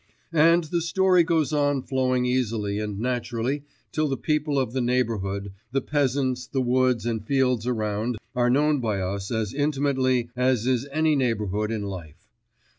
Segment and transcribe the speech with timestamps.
[0.33, 3.61] And the story goes on flowing easily and naturally
[3.91, 8.79] till the people of the neighbourhood, the peasants, the woods and fields around, are known
[8.79, 12.31] by us as intimately as is any neighbourhood in life.